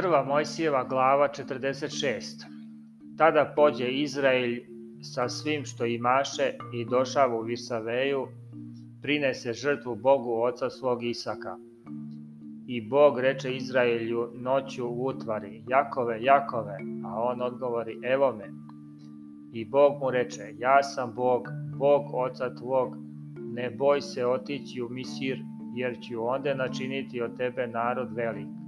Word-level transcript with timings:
Prva 0.00 0.24
Mojsijeva 0.24 0.84
glava 0.84 1.28
46. 1.28 2.44
Tada 3.18 3.52
pođe 3.56 3.88
Izraelj 3.88 4.62
sa 5.02 5.28
svim 5.28 5.64
što 5.64 5.86
imaše 5.86 6.52
i 6.74 6.84
došao 6.84 7.38
u 7.38 7.42
Visaveju, 7.42 8.26
prinese 9.02 9.52
žrtvu 9.52 9.94
Bogu 9.94 10.42
oca 10.42 10.70
svog 10.70 11.04
Isaka. 11.04 11.56
I 12.66 12.88
Bog 12.88 13.18
reče 13.18 13.56
Izraelju 13.56 14.30
noću 14.34 14.86
u 14.86 15.06
utvari, 15.06 15.64
Jakove, 15.68 16.22
Jakove, 16.22 16.76
a 17.04 17.22
on 17.22 17.42
odgovori, 17.42 17.98
evo 18.02 18.32
me. 18.32 18.48
I 19.52 19.64
Bog 19.64 19.92
mu 20.02 20.10
reče, 20.10 20.54
ja 20.58 20.82
sam 20.82 21.14
Bog, 21.14 21.48
Bog 21.76 22.02
oca 22.14 22.54
tvog, 22.54 22.96
ne 23.36 23.70
boj 23.70 24.00
se 24.00 24.26
otići 24.26 24.82
u 24.82 24.88
Misir, 24.88 25.38
jer 25.74 25.98
ću 26.08 26.26
onda 26.26 26.54
načiniti 26.54 27.22
od 27.22 27.36
tebe 27.36 27.66
narod 27.66 28.12
velik. 28.16 28.59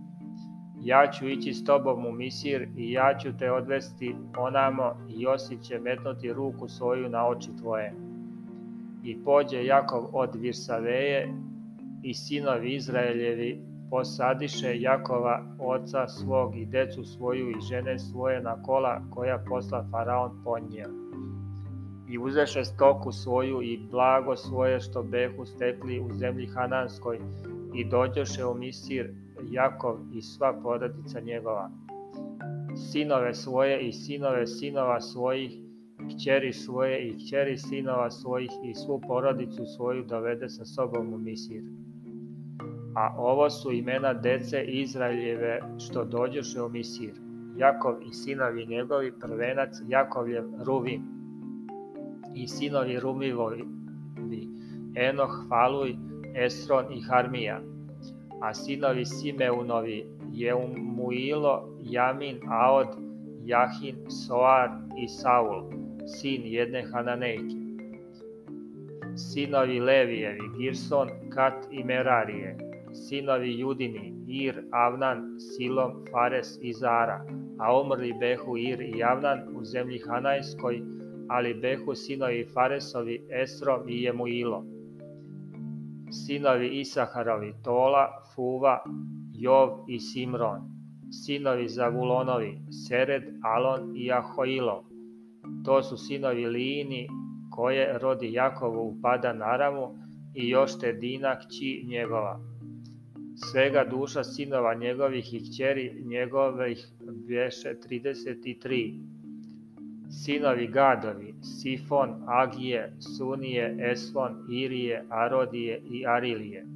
Ja 0.85 1.11
ću 1.11 1.29
ići 1.29 1.55
s 1.55 1.65
tobom 1.65 2.07
u 2.07 2.13
Misir 2.13 2.69
i 2.77 2.93
ja 2.93 3.19
ću 3.19 3.29
te 3.39 3.53
odvesti 3.53 4.15
onamo 4.39 4.97
i 5.09 5.23
Josip 5.23 5.61
će 5.61 5.79
metnuti 5.79 6.33
ruku 6.33 6.69
svoju 6.69 7.09
na 7.09 7.27
oči 7.27 7.51
tvoje. 7.61 7.95
I 9.05 9.25
pođe 9.25 9.65
Jakov 9.65 10.05
od 10.13 10.35
Virsaveje 10.35 11.35
i 12.03 12.15
sinovi 12.15 12.75
Izraeljevi 12.75 13.61
posadiše 13.91 14.81
Jakova 14.81 15.43
oca 15.59 16.09
svog 16.09 16.57
i 16.57 16.67
decu 16.67 17.05
svoju 17.05 17.51
i 17.51 17.61
žene 17.61 17.99
svoje 17.99 18.41
na 18.41 18.63
kola 18.63 19.03
koja 19.11 19.45
posla 19.49 19.87
Faraon 19.91 20.31
ponije. 20.45 20.87
I 22.09 22.19
uzeše 22.19 22.65
stoku 22.65 23.13
svoju 23.13 23.63
i 23.63 23.81
blago 23.91 24.37
svoje 24.37 24.81
što 24.81 25.03
behu 25.03 25.47
stekli 25.47 26.01
u 26.01 26.13
zemlji 26.13 26.47
Hananskoj 26.47 27.19
i 27.75 27.85
dođoše 27.85 28.47
u 28.47 28.55
Misir 28.55 29.15
Jakov 29.53 29.99
i 30.13 30.23
sva 30.23 30.61
porodica 30.63 31.21
njegova. 31.21 31.71
Sinove 32.91 33.35
svoje 33.35 33.89
i 33.89 33.93
sinove 33.93 34.47
sinova 34.47 35.01
svojih, 35.01 35.59
kćeri 36.15 36.53
svoje 36.53 37.09
i 37.09 37.17
kćeri 37.17 37.59
sinova 37.59 38.11
svojih 38.11 38.51
i 38.65 38.75
svu 38.75 39.01
porodicu 39.09 39.67
svoju 39.77 40.05
dovede 40.05 40.49
sa 40.49 40.65
sobom 40.65 41.15
u 41.15 41.19
Misir. 41.19 41.63
A 42.97 43.15
ovo 43.19 43.51
su 43.51 43.73
imena 43.73 44.15
dece 44.15 44.65
Izraeljeve 44.65 45.61
što 45.79 46.05
dođoše 46.05 46.63
u 46.63 46.69
Misir. 46.69 47.15
Jakov 47.57 48.03
i 48.03 48.13
sinovi 48.13 48.67
njegovi, 48.67 49.13
prvenac 49.21 49.71
Jakovljev 49.89 50.45
Ruvim 50.67 51.03
i 52.35 52.49
sinovi 52.49 53.01
Rumivovi, 53.01 53.65
Enoh, 54.95 55.49
Faluj, 55.49 55.97
Esron 56.35 56.93
i 56.93 57.01
Harmija, 57.01 57.61
a 58.43 58.53
sinovi 58.53 59.05
Simeunovi 59.07 60.05
Jeumuilo, 60.33 61.79
Jamin, 61.81 62.41
Aod, 62.51 62.97
Jahin, 63.45 64.11
Soar 64.11 64.71
i 64.99 65.07
Saul, 65.07 65.71
sin 66.07 66.43
jedne 66.43 66.83
Hananejke. 66.83 67.59
Sinovi 69.15 69.79
Levijevi, 69.81 70.47
Girson, 70.59 71.09
Kat 71.31 71.69
i 71.71 71.85
Merarije, 71.85 72.57
sinovi 72.93 73.59
Judini, 73.61 74.13
Ir, 74.27 74.65
Avnan, 74.73 75.39
Silom, 75.39 76.05
Fares 76.11 76.59
i 76.63 76.73
Zara, 76.73 77.25
a 77.59 77.81
umrli 77.81 78.13
behu 78.21 78.57
Ir 78.57 78.81
i 78.81 78.99
Javnan 78.99 79.57
u 79.57 79.65
zemlji 79.65 80.03
Hanajskoj, 80.09 80.83
ali 81.29 81.55
behu 81.55 81.95
sinovi 81.95 82.45
Faresovi, 82.55 83.23
Esrom 83.31 83.89
i 83.89 84.03
Jemuilo. 84.03 84.65
Sinovi 86.13 86.81
Isaharovi, 86.81 87.55
Tola, 87.65 88.23
Fuva, 88.35 88.85
Jov 89.33 89.85
i 89.89 89.99
Simron. 90.01 90.61
Sinovi 91.11 91.69
Zavulonovi, 91.69 92.59
Sered, 92.89 93.23
Alon 93.43 93.97
i 93.97 94.13
Ahoilo. 94.13 94.85
To 95.65 95.83
su 95.83 95.97
sinovi 95.97 96.47
Lijini, 96.47 97.09
koje 97.51 97.99
rodi 97.99 98.33
Jakovu 98.33 98.89
u 98.89 98.97
Padan 99.03 99.43
Aramu 99.43 99.99
i 100.35 100.49
još 100.49 100.79
te 100.79 100.93
Dina 100.93 101.39
kći 101.39 101.85
njegova 101.87 102.53
Svega 103.37 103.85
duša 103.91 104.25
sinova 104.25 104.75
njegovih 104.75 105.35
i 105.35 105.41
kćeri 105.41 106.03
njegovih 106.05 106.87
bješe 107.27 107.75
33. 107.91 109.12
Sinovi 110.23 110.67
Gadovi, 110.67 111.35
Sifon, 111.41 112.23
Agije, 112.27 112.93
Sunije, 113.01 113.77
Esfon, 113.93 114.47
Irije, 114.51 115.05
Arodije 115.11 115.81
i 115.85 116.07
Arilije. 116.07 116.67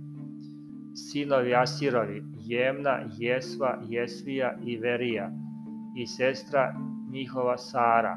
Sinovi 0.95 1.55
Asirovi, 1.55 2.23
Jemna, 2.39 2.99
Jesva, 3.19 3.79
Jesvija 3.89 4.59
i 4.65 4.77
Verija 4.77 5.31
i 5.97 6.07
sestra 6.07 6.75
njihova 7.11 7.59
Sara, 7.59 8.17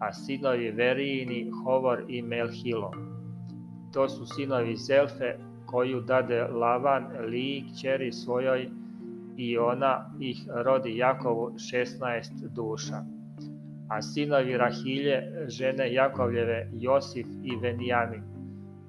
a 0.00 0.12
sinovi 0.12 0.70
Verijini, 0.70 1.50
Hovor 1.64 2.04
i 2.08 2.22
Melhilo. 2.22 2.90
To 3.92 4.08
su 4.08 4.26
sinovi 4.26 4.76
Zelfe, 4.76 5.34
koju 5.66 6.00
dade 6.00 6.42
Lavan 6.42 7.06
Liji 7.26 7.64
kćeri 7.72 8.12
svojoj 8.12 8.68
i 9.36 9.58
ona 9.58 10.10
ih 10.20 10.46
rodi 10.64 10.96
Jakovu 10.96 11.50
16 11.50 12.48
duša. 12.54 13.17
A 13.88 14.02
sinovi 14.02 14.56
Rahilje, 14.56 15.46
žene 15.48 15.92
Jakovljeve, 15.92 16.68
Josif 16.72 17.26
i 17.42 17.56
Venjamin. 17.56 18.22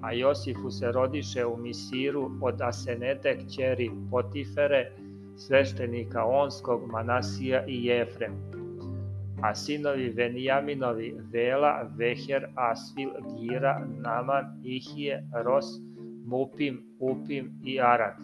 A 0.00 0.12
Josifu 0.12 0.70
se 0.70 0.92
rodiše 0.92 1.46
u 1.46 1.56
Misiru 1.56 2.30
od 2.42 2.60
Asenete 2.60 3.38
kćeri 3.38 3.90
Potifere, 4.10 4.92
sveštenika 5.36 6.24
Onskog, 6.24 6.90
Manasija 6.92 7.64
i 7.66 7.84
Jefrem. 7.84 8.32
A 9.42 9.54
sinovi 9.54 10.08
Venjaminovi 10.08 11.14
Vela, 11.32 11.90
Veher, 11.96 12.46
Asvil, 12.54 13.10
Gira, 13.38 13.86
Naman, 14.04 14.60
Ihije, 14.64 15.24
Ros, 15.44 15.66
Mupim, 16.26 16.82
Upim 16.98 17.60
i 17.64 17.80
Arad. 17.80 18.16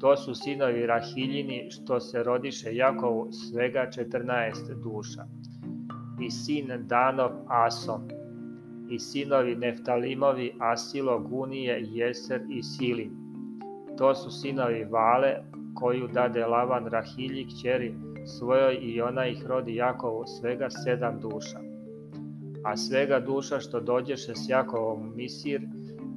To 0.00 0.16
su 0.16 0.34
sinovi 0.34 0.86
Rahiljini 0.86 1.70
što 1.70 2.00
se 2.00 2.22
rodiše 2.22 2.74
Jakovu 2.74 3.32
svega 3.32 3.90
14 3.96 4.82
duša. 4.82 5.24
I 6.24 6.30
sin 6.30 6.72
Danov 6.88 7.32
Asom. 7.48 8.08
I 8.90 8.98
sinovi 8.98 9.56
Neftalimovi 9.56 10.54
Asilo, 10.60 11.18
Gunije, 11.18 11.80
Jeser 11.92 12.40
i 12.50 12.62
Silim. 12.62 13.12
To 13.98 14.14
su 14.14 14.30
sinovi 14.30 14.84
Vale 14.84 15.34
koju 15.74 16.08
dade 16.08 16.46
Lavan 16.46 16.86
Rahilji 16.86 17.46
kćeri 17.46 17.94
svojoj 18.26 18.78
i 18.82 19.00
ona 19.00 19.26
ih 19.26 19.46
rodi 19.46 19.74
Jakovu 19.74 20.24
svega 20.26 20.70
sedam 20.70 21.20
duša. 21.20 21.60
A 22.64 22.76
svega 22.76 23.20
duša 23.20 23.60
što 23.60 23.80
dođeše 23.80 24.34
s 24.34 24.48
Jakovom 24.48 25.12
Misir, 25.16 25.60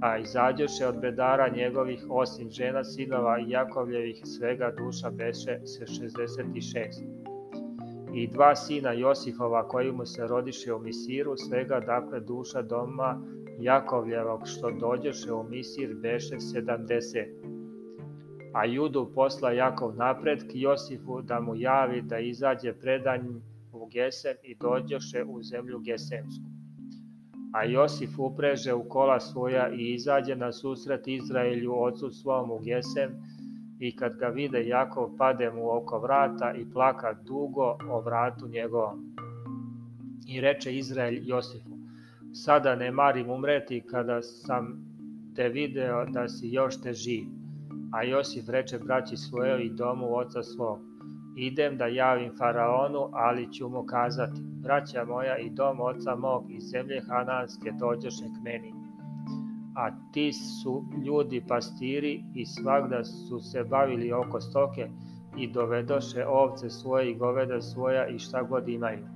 a 0.01 0.17
izađoše 0.17 0.87
od 0.87 1.01
bedara 1.01 1.49
njegovih 1.49 2.05
osim 2.09 2.49
žena 2.49 2.83
sinova 2.83 3.37
Jakovljevih 3.47 4.21
svega 4.23 4.71
duša 4.77 5.09
beše 5.09 5.59
se 5.65 5.85
66. 5.85 7.36
I 8.17 8.27
dva 8.27 8.55
sina 8.55 8.91
Josifova 8.91 9.67
koji 9.67 9.91
mu 9.91 10.05
se 10.05 10.27
rodiše 10.27 10.73
u 10.73 10.79
Misiru 10.79 11.37
svega 11.37 11.79
dakle 11.79 12.19
duša 12.19 12.61
doma 12.61 13.21
Jakovljevog 13.59 14.41
što 14.45 14.71
dođoše 14.71 15.33
u 15.33 15.43
Misir 15.43 15.95
beše 16.01 16.35
70. 16.35 17.25
A 18.53 18.65
Judu 18.65 19.11
posla 19.15 19.51
Jakov 19.51 19.95
napred 19.95 20.39
k 20.39 20.51
Josifu 20.53 21.21
da 21.21 21.39
mu 21.39 21.55
javi 21.55 22.01
da 22.01 22.19
izađe 22.19 22.73
predanj 22.73 23.27
u 23.71 23.85
Gesem 23.85 24.35
i 24.43 24.55
dođoše 24.55 25.23
u 25.23 25.43
zemlju 25.43 25.79
Gesemsku. 25.79 26.45
A 27.53 27.63
Josif 27.63 28.19
upreže 28.19 28.73
u 28.73 28.89
kola 28.89 29.19
svoja 29.19 29.69
i 29.73 29.93
izađe 29.93 30.35
na 30.35 30.51
susret 30.51 31.07
Izraelju 31.07 31.83
ocu 31.83 32.09
svom 32.09 32.51
u 32.51 32.59
Gesem 32.59 33.36
i 33.79 33.95
kad 33.95 34.17
ga 34.17 34.27
vide 34.27 34.67
Jakov 34.67 35.17
pade 35.17 35.51
mu 35.51 35.69
oko 35.77 35.99
vrata 35.99 36.53
i 36.53 36.65
plaka 36.73 37.13
dugo 37.13 37.77
o 37.89 38.01
vratu 38.01 38.47
njegovom. 38.47 39.15
I 40.27 40.41
reče 40.41 40.75
Izrael 40.75 41.17
Josifu, 41.21 41.77
sada 42.33 42.75
ne 42.75 42.91
marim 42.91 43.29
umreti 43.29 43.81
kada 43.81 44.21
sam 44.21 44.87
te 45.35 45.49
video 45.49 46.05
da 46.05 46.29
si 46.29 46.49
još 46.49 46.81
te 46.81 46.93
živ. 46.93 47.23
A 47.93 48.03
Josif 48.03 48.49
reče 48.49 48.79
braći 48.79 49.17
svojoj 49.17 49.63
i 49.63 49.69
domu 49.69 50.15
oca 50.15 50.43
svog, 50.43 50.79
idem 51.37 51.77
da 51.77 51.85
javim 51.85 52.31
faraonu, 52.37 53.09
ali 53.13 53.53
ću 53.53 53.69
mu 53.69 53.85
kazati, 53.85 54.41
braća 54.41 55.05
moja 55.05 55.37
i 55.37 55.49
dom 55.49 55.79
oca 55.79 56.15
mog 56.15 56.51
iz 56.51 56.63
zemlje 56.63 57.01
Hananske 57.07 57.71
dođoše 57.79 58.25
k 58.25 58.43
meni. 58.43 58.76
A 59.77 59.89
ti 60.13 60.33
su 60.33 60.85
ljudi 61.05 61.43
pastiri 61.47 62.23
i 62.35 62.45
svakda 62.45 63.03
su 63.03 63.39
se 63.39 63.63
bavili 63.63 64.11
oko 64.11 64.41
stoke 64.41 64.89
i 65.37 65.51
dovedoše 65.51 66.25
ovce 66.25 66.69
svoje 66.69 67.11
i 67.11 67.15
goveda 67.15 67.61
svoja 67.61 68.07
i 68.07 68.19
šta 68.19 68.43
god 68.43 68.69
imaju. 68.69 69.07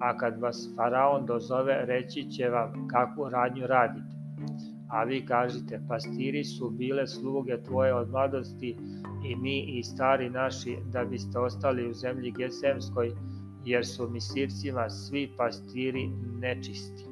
A 0.00 0.18
kad 0.18 0.40
vas 0.40 0.72
faraon 0.76 1.26
dozove, 1.26 1.86
reći 1.86 2.30
će 2.30 2.48
vam 2.48 2.88
kakvu 2.88 3.28
radnju 3.28 3.66
radite. 3.66 4.16
a 4.90 5.04
vi 5.04 5.26
kažite, 5.26 5.80
pastiri 5.88 6.44
su 6.44 6.70
bile 6.70 7.06
sluge 7.06 7.62
tvoje 7.62 7.94
od 7.94 8.10
mladosti 8.10 8.76
i 9.24 9.36
mi 9.36 9.78
i 9.78 9.82
stari 9.82 10.30
naši, 10.30 10.76
da 10.92 11.04
biste 11.04 11.38
ostali 11.38 11.90
u 11.90 11.94
zemlji 11.94 12.30
Gesemskoj, 12.30 13.12
jer 13.64 13.86
su 13.86 14.10
misircima 14.10 14.90
svi 14.90 15.30
pastiri 15.36 16.08
nečisti. 16.40 17.11